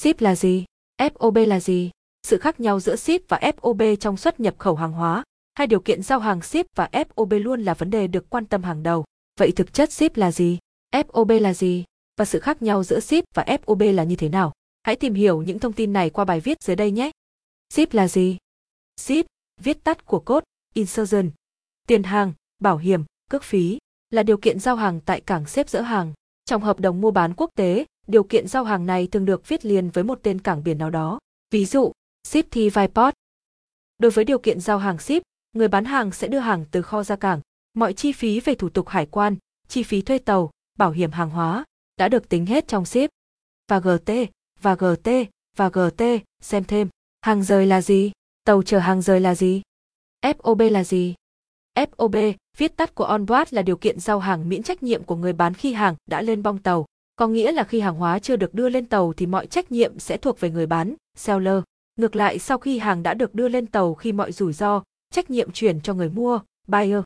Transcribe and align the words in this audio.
Ship 0.00 0.20
là 0.20 0.36
gì? 0.36 0.64
FOB 1.00 1.46
là 1.46 1.60
gì? 1.60 1.90
Sự 2.22 2.38
khác 2.38 2.60
nhau 2.60 2.80
giữa 2.80 2.96
ship 2.96 3.28
và 3.28 3.38
FOB 3.38 3.96
trong 3.96 4.16
xuất 4.16 4.40
nhập 4.40 4.54
khẩu 4.58 4.74
hàng 4.74 4.92
hóa, 4.92 5.22
hai 5.54 5.66
điều 5.66 5.80
kiện 5.80 6.02
giao 6.02 6.18
hàng 6.18 6.42
ship 6.42 6.66
và 6.76 6.88
FOB 6.92 7.42
luôn 7.42 7.62
là 7.62 7.74
vấn 7.74 7.90
đề 7.90 8.06
được 8.06 8.30
quan 8.30 8.46
tâm 8.46 8.62
hàng 8.62 8.82
đầu. 8.82 9.04
Vậy 9.38 9.52
thực 9.52 9.72
chất 9.72 9.92
ship 9.92 10.16
là 10.16 10.32
gì? 10.32 10.58
FOB 10.94 11.40
là 11.40 11.54
gì? 11.54 11.84
Và 12.18 12.24
sự 12.24 12.40
khác 12.40 12.62
nhau 12.62 12.84
giữa 12.84 13.00
ship 13.00 13.24
và 13.34 13.44
FOB 13.44 13.94
là 13.94 14.04
như 14.04 14.16
thế 14.16 14.28
nào? 14.28 14.52
Hãy 14.82 14.96
tìm 14.96 15.14
hiểu 15.14 15.42
những 15.42 15.58
thông 15.58 15.72
tin 15.72 15.92
này 15.92 16.10
qua 16.10 16.24
bài 16.24 16.40
viết 16.40 16.62
dưới 16.62 16.76
đây 16.76 16.90
nhé. 16.90 17.10
Ship 17.74 17.92
là 17.92 18.08
gì? 18.08 18.36
Ship, 18.96 19.26
viết 19.60 19.84
tắt 19.84 20.06
của 20.06 20.20
cốt 20.20 20.44
insertion, 20.74 21.30
tiền 21.88 22.02
hàng, 22.02 22.32
bảo 22.58 22.76
hiểm, 22.76 23.04
cước 23.30 23.42
phí, 23.42 23.78
là 24.10 24.22
điều 24.22 24.36
kiện 24.36 24.60
giao 24.60 24.76
hàng 24.76 25.00
tại 25.00 25.20
cảng 25.20 25.46
xếp 25.46 25.68
dỡ 25.68 25.80
hàng. 25.80 26.12
Trong 26.44 26.62
hợp 26.62 26.80
đồng 26.80 27.00
mua 27.00 27.10
bán 27.10 27.34
quốc 27.36 27.50
tế, 27.56 27.84
điều 28.10 28.22
kiện 28.22 28.48
giao 28.48 28.64
hàng 28.64 28.86
này 28.86 29.06
thường 29.06 29.24
được 29.24 29.48
viết 29.48 29.64
liền 29.64 29.90
với 29.90 30.04
một 30.04 30.18
tên 30.22 30.40
cảng 30.40 30.64
biển 30.64 30.78
nào 30.78 30.90
đó. 30.90 31.18
Ví 31.50 31.64
dụ, 31.64 31.92
ship 32.28 32.50
thì 32.50 32.70
Viport. 32.70 33.14
Đối 33.98 34.10
với 34.10 34.24
điều 34.24 34.38
kiện 34.38 34.60
giao 34.60 34.78
hàng 34.78 34.98
ship, 34.98 35.22
người 35.52 35.68
bán 35.68 35.84
hàng 35.84 36.12
sẽ 36.12 36.28
đưa 36.28 36.38
hàng 36.38 36.64
từ 36.70 36.82
kho 36.82 37.02
ra 37.02 37.16
cảng. 37.16 37.40
Mọi 37.74 37.92
chi 37.92 38.12
phí 38.12 38.40
về 38.40 38.54
thủ 38.54 38.68
tục 38.68 38.88
hải 38.88 39.06
quan, 39.06 39.36
chi 39.68 39.82
phí 39.82 40.02
thuê 40.02 40.18
tàu, 40.18 40.50
bảo 40.78 40.90
hiểm 40.90 41.10
hàng 41.10 41.30
hóa 41.30 41.64
đã 41.96 42.08
được 42.08 42.28
tính 42.28 42.46
hết 42.46 42.68
trong 42.68 42.84
ship. 42.84 43.10
Và 43.68 43.78
GT, 43.78 44.12
và 44.60 44.74
GT, 44.74 45.10
và 45.56 45.68
GT, 45.68 46.02
xem 46.42 46.64
thêm. 46.64 46.88
Hàng 47.20 47.42
rời 47.42 47.66
là 47.66 47.80
gì? 47.80 48.12
Tàu 48.44 48.62
chở 48.62 48.78
hàng 48.78 49.02
rời 49.02 49.20
là 49.20 49.34
gì? 49.34 49.62
FOB 50.24 50.70
là 50.70 50.84
gì? 50.84 51.14
FOB, 51.74 52.34
viết 52.56 52.76
tắt 52.76 52.94
của 52.94 53.04
onboard 53.04 53.54
là 53.54 53.62
điều 53.62 53.76
kiện 53.76 54.00
giao 54.00 54.18
hàng 54.18 54.48
miễn 54.48 54.62
trách 54.62 54.82
nhiệm 54.82 55.04
của 55.04 55.16
người 55.16 55.32
bán 55.32 55.54
khi 55.54 55.72
hàng 55.72 55.96
đã 56.06 56.22
lên 56.22 56.42
bong 56.42 56.58
tàu, 56.58 56.86
có 57.20 57.28
nghĩa 57.28 57.52
là 57.52 57.64
khi 57.64 57.80
hàng 57.80 57.94
hóa 57.94 58.18
chưa 58.18 58.36
được 58.36 58.54
đưa 58.54 58.68
lên 58.68 58.86
tàu 58.86 59.12
thì 59.12 59.26
mọi 59.26 59.46
trách 59.46 59.72
nhiệm 59.72 59.98
sẽ 59.98 60.16
thuộc 60.16 60.40
về 60.40 60.50
người 60.50 60.66
bán, 60.66 60.94
seller. 61.16 61.62
Ngược 61.96 62.16
lại 62.16 62.38
sau 62.38 62.58
khi 62.58 62.78
hàng 62.78 63.02
đã 63.02 63.14
được 63.14 63.34
đưa 63.34 63.48
lên 63.48 63.66
tàu 63.66 63.94
khi 63.94 64.12
mọi 64.12 64.32
rủi 64.32 64.52
ro, 64.52 64.82
trách 65.10 65.30
nhiệm 65.30 65.50
chuyển 65.52 65.80
cho 65.80 65.94
người 65.94 66.08
mua, 66.08 66.40
buyer. 66.66 67.02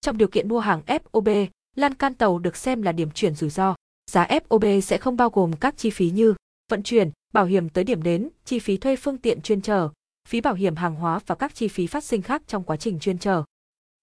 Trong 0.00 0.18
điều 0.18 0.28
kiện 0.28 0.48
mua 0.48 0.58
hàng 0.58 0.82
FOB, 0.86 1.46
lan 1.76 1.94
can 1.94 2.14
tàu 2.14 2.38
được 2.38 2.56
xem 2.56 2.82
là 2.82 2.92
điểm 2.92 3.10
chuyển 3.10 3.34
rủi 3.34 3.50
ro. 3.50 3.74
Giá 4.10 4.26
FOB 4.26 4.80
sẽ 4.80 4.98
không 4.98 5.16
bao 5.16 5.30
gồm 5.30 5.52
các 5.56 5.76
chi 5.76 5.90
phí 5.90 6.10
như 6.10 6.34
vận 6.70 6.82
chuyển, 6.82 7.10
bảo 7.32 7.44
hiểm 7.44 7.68
tới 7.68 7.84
điểm 7.84 8.02
đến, 8.02 8.28
chi 8.44 8.58
phí 8.58 8.76
thuê 8.76 8.96
phương 8.96 9.18
tiện 9.18 9.40
chuyên 9.40 9.60
chở, 9.60 9.88
phí 10.28 10.40
bảo 10.40 10.54
hiểm 10.54 10.76
hàng 10.76 10.94
hóa 10.94 11.20
và 11.26 11.34
các 11.34 11.54
chi 11.54 11.68
phí 11.68 11.86
phát 11.86 12.04
sinh 12.04 12.22
khác 12.22 12.42
trong 12.46 12.64
quá 12.64 12.76
trình 12.76 12.98
chuyên 12.98 13.18
chở. 13.18 13.42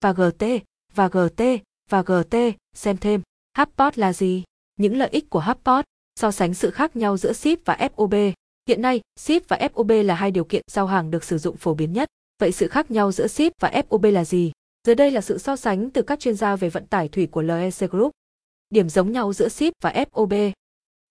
Và 0.03 0.11
GT, 0.11 0.45
và 0.93 1.07
GT, 1.07 1.43
và 1.89 2.01
GT, 2.01 2.35
xem 2.75 2.97
thêm. 2.97 3.21
Hubport 3.57 3.97
là 3.99 4.13
gì? 4.13 4.43
Những 4.79 4.97
lợi 4.97 5.09
ích 5.11 5.29
của 5.29 5.39
Hubport, 5.39 5.83
so 6.19 6.31
sánh 6.31 6.53
sự 6.53 6.71
khác 6.71 6.95
nhau 6.95 7.17
giữa 7.17 7.33
ship 7.33 7.65
và 7.65 7.89
FOB. 7.95 8.33
Hiện 8.67 8.81
nay, 8.81 9.01
ship 9.19 9.47
và 9.47 9.57
FOB 9.73 10.03
là 10.03 10.15
hai 10.15 10.31
điều 10.31 10.43
kiện 10.43 10.61
giao 10.71 10.87
hàng 10.87 11.11
được 11.11 11.23
sử 11.23 11.37
dụng 11.37 11.57
phổ 11.57 11.73
biến 11.73 11.93
nhất. 11.93 12.09
Vậy 12.41 12.51
sự 12.51 12.67
khác 12.67 12.91
nhau 12.91 13.11
giữa 13.11 13.27
ship 13.27 13.51
và 13.61 13.83
FOB 13.89 14.11
là 14.11 14.25
gì? 14.25 14.51
Dưới 14.87 14.95
đây 14.95 15.11
là 15.11 15.21
sự 15.21 15.37
so 15.37 15.55
sánh 15.55 15.89
từ 15.89 16.01
các 16.01 16.19
chuyên 16.19 16.35
gia 16.35 16.55
về 16.55 16.69
vận 16.69 16.85
tải 16.87 17.07
thủy 17.07 17.27
của 17.31 17.41
LEC 17.41 17.91
Group. 17.91 18.11
Điểm 18.69 18.89
giống 18.89 19.11
nhau 19.11 19.33
giữa 19.33 19.49
ship 19.49 19.73
và 19.81 20.05
FOB 20.11 20.51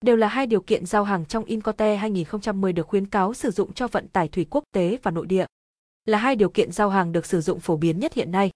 đều 0.05 0.17
là 0.17 0.29
hai 0.29 0.47
điều 0.47 0.61
kiện 0.61 0.87
giao 0.87 1.05
hàng 1.05 1.25
trong 1.25 1.45
Incote 1.45 1.97
2010 1.97 2.73
được 2.73 2.87
khuyến 2.87 3.07
cáo 3.07 3.35
sử 3.35 3.51
dụng 3.51 3.73
cho 3.73 3.89
vận 3.89 4.09
tải 4.09 4.29
thủy 4.29 4.47
quốc 4.51 4.65
tế 4.75 4.99
và 5.03 5.11
nội 5.11 5.27
địa. 5.27 5.47
Là 6.05 6.19
hai 6.19 6.37
điều 6.37 6.51
kiện 6.51 6.73
giao 6.73 6.91
hàng 6.91 7.13
được 7.13 7.27
sử 7.27 7.41
dụng 7.41 7.61
phổ 7.61 7.77
biến 7.77 8.01
nhất 8.01 8.15
hiện 8.15 8.31
nay. 8.31 8.51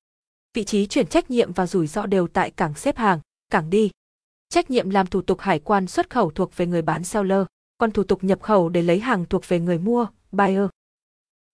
Vị 0.55 0.65
trí 0.65 0.87
chuyển 0.87 1.07
trách 1.07 1.31
nhiệm 1.31 1.53
và 1.53 1.67
rủi 1.67 1.87
ro 1.87 2.07
đều 2.07 2.29
tại 2.29 2.51
cảng 2.51 2.75
xếp 2.75 2.97
hàng, 2.97 3.21
cảng 3.51 3.71
đi. 3.71 3.91
Trách 4.53 4.71
nhiệm 4.71 4.91
làm 4.91 5.07
thủ 5.07 5.23
tục 5.23 5.41
hải 5.41 5.59
quan 5.59 5.87
xuất 5.87 6.11
khẩu 6.11 6.31
thuộc 6.31 6.57
về 6.57 6.67
người 6.67 6.83
bán 6.83 7.05
seller, 7.05 7.47
còn 7.79 7.91
thủ 7.91 8.05
tục 8.05 8.25
nhập 8.25 8.43
khẩu 8.43 8.69
để 8.69 8.83
lấy 8.83 9.01
hàng 9.01 9.25
thuộc 9.27 9.49
về 9.49 9.61
người 9.61 9.79
mua, 9.79 10.07
buyer. 10.33 10.69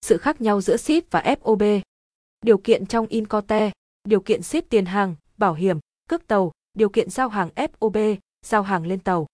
Sự 0.03 0.19
khác 0.19 0.41
nhau 0.41 0.61
giữa 0.61 0.77
ship 0.77 1.11
và 1.11 1.37
FOB. 1.43 1.81
Điều 2.43 2.59
kiện 2.59 2.87
trong 2.87 3.07
Incote, 3.07 3.71
điều 4.05 4.21
kiện 4.21 4.43
ship 4.43 4.69
tiền 4.69 4.87
hàng, 4.87 5.15
bảo 5.37 5.55
hiểm, 5.55 5.79
cước 6.09 6.27
tàu, 6.27 6.53
điều 6.75 6.89
kiện 6.89 7.11
giao 7.11 7.29
hàng 7.29 7.51
FOB, 7.55 8.17
giao 8.47 8.63
hàng 8.63 8.87
lên 8.87 9.01
tàu. 9.01 9.27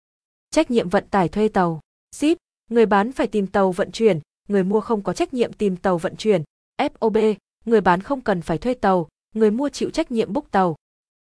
Trách 0.51 0.71
nhiệm 0.71 0.89
vận 0.89 1.09
tải 1.11 1.29
thuê 1.29 1.49
tàu, 1.49 1.81
ship, 2.17 2.37
người 2.71 2.87
bán 2.87 3.13
phải 3.13 3.27
tìm 3.27 3.47
tàu 3.47 3.73
vận 3.73 3.93
chuyển, 3.93 4.21
người 4.49 4.65
mua 4.65 4.81
không 4.81 5.03
có 5.03 5.13
trách 5.13 5.35
nhiệm 5.35 5.53
tìm 5.53 5.77
tàu 5.77 5.99
vận 5.99 6.17
chuyển. 6.17 6.43
FOB, 6.79 7.35
người 7.65 7.81
bán 7.81 8.01
không 8.01 8.21
cần 8.21 8.43
phải 8.43 8.59
thuê 8.59 8.75
tàu, 8.75 9.09
người 9.35 9.51
mua 9.51 9.69
chịu 9.69 9.91
trách 9.91 10.11
nhiệm 10.11 10.33
book 10.33 10.51
tàu. 10.51 10.77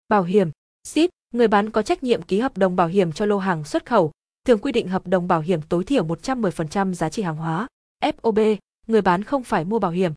Bảo 0.09 0.23
hiểm, 0.23 0.51
ship, 0.85 1.11
người 1.31 1.49
bán 1.49 1.71
có 1.71 1.83
trách 1.83 2.03
nhiệm 2.03 2.23
ký 2.23 2.41
hợp 2.41 2.59
đồng 2.59 2.77
bảo 2.77 2.89
hiểm 2.89 3.13
cho 3.13 3.27
lô 3.27 3.39
hàng 3.39 3.65
xuất 3.65 3.87
khẩu, 3.87 4.11
thường 4.45 4.59
quy 4.59 4.73
định 4.73 4.89
hợp 4.89 5.07
đồng 5.07 5.29
bảo 5.29 5.41
hiểm 5.41 5.61
tối 5.63 5.85
thiểu 5.85 6.05
110% 6.05 6.93
giá 6.93 7.09
trị 7.09 7.23
hàng 7.23 7.37
hóa. 7.37 7.67
FOB, 8.05 8.57
người 8.87 9.03
bán 9.03 9.23
không 9.23 9.45
phải 9.45 9.65
mua 9.65 9.79
bảo 9.79 9.91
hiểm. 9.91 10.13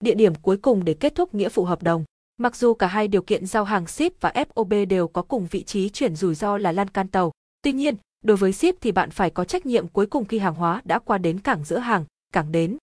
Địa 0.00 0.14
điểm 0.14 0.34
cuối 0.34 0.56
cùng 0.56 0.84
để 0.84 0.94
kết 0.94 1.14
thúc 1.14 1.34
nghĩa 1.34 1.48
vụ 1.48 1.64
hợp 1.64 1.82
đồng. 1.82 2.04
Mặc 2.36 2.56
dù 2.56 2.74
cả 2.74 2.86
hai 2.86 3.08
điều 3.08 3.22
kiện 3.22 3.46
giao 3.46 3.64
hàng 3.64 3.86
ship 3.86 4.20
và 4.20 4.32
FOB 4.34 4.86
đều 4.86 5.08
có 5.08 5.22
cùng 5.22 5.46
vị 5.50 5.62
trí 5.62 5.88
chuyển 5.88 6.16
rủi 6.16 6.34
ro 6.34 6.58
là 6.58 6.72
lan 6.72 6.88
can 6.88 7.08
tàu, 7.08 7.32
tuy 7.62 7.72
nhiên, 7.72 7.96
đối 8.24 8.36
với 8.36 8.52
ship 8.52 8.80
thì 8.80 8.92
bạn 8.92 9.10
phải 9.10 9.30
có 9.30 9.44
trách 9.44 9.66
nhiệm 9.66 9.88
cuối 9.88 10.06
cùng 10.06 10.24
khi 10.24 10.38
hàng 10.38 10.54
hóa 10.54 10.82
đã 10.84 10.98
qua 10.98 11.18
đến 11.18 11.40
cảng 11.40 11.64
giữa 11.64 11.78
hàng, 11.78 12.04
cảng 12.32 12.52
đến. 12.52 12.76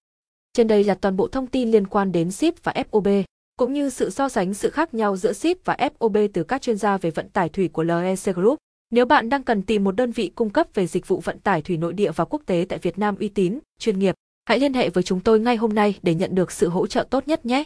Trên 0.53 0.67
đây 0.67 0.83
là 0.83 0.95
toàn 0.95 1.17
bộ 1.17 1.27
thông 1.27 1.47
tin 1.47 1.71
liên 1.71 1.87
quan 1.87 2.11
đến 2.11 2.31
ship 2.31 2.63
và 2.63 2.73
FOB, 2.91 3.23
cũng 3.61 3.73
như 3.73 3.89
sự 3.89 4.09
so 4.09 4.29
sánh 4.29 4.53
sự 4.53 4.69
khác 4.69 4.93
nhau 4.93 5.17
giữa 5.17 5.33
ship 5.33 5.65
và 5.65 5.75
FOB 5.99 6.29
từ 6.33 6.43
các 6.43 6.61
chuyên 6.61 6.77
gia 6.77 6.97
về 6.97 7.11
vận 7.11 7.29
tải 7.29 7.49
thủy 7.49 7.69
của 7.73 7.83
LEC 7.83 8.19
Group. 8.35 8.57
Nếu 8.91 9.05
bạn 9.05 9.29
đang 9.29 9.43
cần 9.43 9.61
tìm 9.61 9.83
một 9.83 9.91
đơn 9.91 10.11
vị 10.11 10.31
cung 10.35 10.49
cấp 10.49 10.67
về 10.73 10.87
dịch 10.87 11.07
vụ 11.07 11.19
vận 11.19 11.39
tải 11.39 11.61
thủy 11.61 11.77
nội 11.77 11.93
địa 11.93 12.11
và 12.11 12.25
quốc 12.25 12.41
tế 12.45 12.65
tại 12.69 12.79
Việt 12.79 12.99
Nam 12.99 13.15
uy 13.19 13.29
tín, 13.29 13.59
chuyên 13.79 13.99
nghiệp, 13.99 14.15
hãy 14.45 14.59
liên 14.59 14.73
hệ 14.73 14.89
với 14.89 15.03
chúng 15.03 15.19
tôi 15.19 15.39
ngay 15.39 15.55
hôm 15.55 15.73
nay 15.73 15.99
để 16.01 16.15
nhận 16.15 16.35
được 16.35 16.51
sự 16.51 16.69
hỗ 16.69 16.87
trợ 16.87 17.07
tốt 17.09 17.27
nhất 17.27 17.45
nhé. 17.45 17.63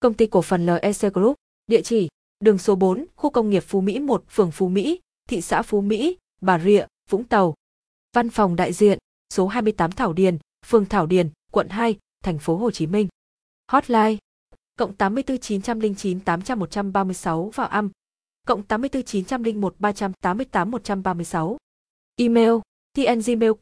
Công 0.00 0.14
ty 0.14 0.26
cổ 0.26 0.42
phần 0.42 0.66
LEC 0.66 1.14
Group, 1.14 1.36
địa 1.66 1.82
chỉ 1.82 2.08
đường 2.44 2.58
số 2.58 2.74
4, 2.74 3.04
khu 3.16 3.30
công 3.30 3.50
nghiệp 3.50 3.62
Phú 3.66 3.80
Mỹ 3.80 3.98
1, 3.98 4.24
phường 4.30 4.50
Phú 4.50 4.68
Mỹ, 4.68 5.00
thị 5.28 5.40
xã 5.40 5.62
Phú 5.62 5.80
Mỹ, 5.80 6.16
Bà 6.40 6.58
Rịa, 6.58 6.86
Vũng 7.10 7.24
Tàu. 7.24 7.54
Văn 8.14 8.30
phòng 8.30 8.56
đại 8.56 8.72
diện, 8.72 8.98
số 9.34 9.46
28 9.46 9.92
Thảo 9.92 10.12
Điền, 10.12 10.38
phường 10.66 10.86
Thảo 10.86 11.06
Điền, 11.06 11.30
quận 11.52 11.68
2, 11.68 11.96
thành 12.24 12.38
phố 12.38 12.56
Hồ 12.56 12.70
Chí 12.70 12.86
Minh. 12.86 13.08
Hotline 13.70 14.16
cộng 14.78 14.92
84 14.92 15.38
909 15.38 16.20
800 16.20 16.58
136 16.58 17.50
vào 17.54 17.66
âm, 17.66 17.90
cộng 18.46 18.62
84 18.62 19.02
901 19.04 19.74
388 19.78 20.70
136. 20.70 21.56
Email, 22.16 22.52
tngmail.com 22.96 23.58